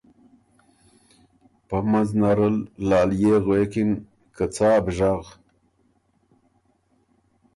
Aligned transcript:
پۀ 1.67 1.77
منځ 1.91 2.09
نرل 2.19 2.55
لالئے 2.87 3.33
غوېکِن 3.43 3.91
که” 4.35 4.45
څا 4.55 4.71
بو 4.83 4.91
ژغ 4.97 5.23